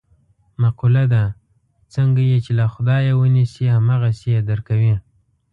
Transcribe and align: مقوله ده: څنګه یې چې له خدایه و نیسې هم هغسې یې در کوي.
مقوله 0.61 1.03
ده: 1.13 1.23
څنګه 1.93 2.21
یې 2.29 2.37
چې 2.45 2.51
له 2.59 2.65
خدایه 2.73 3.13
و 3.15 3.21
نیسې 3.35 3.65
هم 3.75 3.85
هغسې 3.93 4.27
یې 4.35 4.41
در 4.49 4.59
کوي. 4.67 4.95